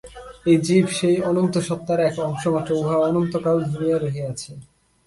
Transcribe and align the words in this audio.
এই 0.45 0.57
জীব 0.65 0.85
সেই 0.97 1.17
অনন্ত 1.29 1.55
সত্তার 1.67 1.99
এক 1.99 2.15
অংশমাত্র, 2.27 2.71
আর 2.73 2.79
উহা 2.81 2.95
অনন্তকাল 3.07 3.57
ধরিয়া 3.71 3.97
রহিয়াছে। 3.97 4.51